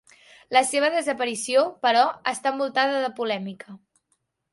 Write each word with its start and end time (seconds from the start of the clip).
La 0.55 0.61
seva 0.69 0.87
desaparició, 0.95 1.65
però, 1.87 2.05
està 2.31 2.53
envoltada 2.55 3.05
de 3.05 3.13
polèmica. 3.21 3.77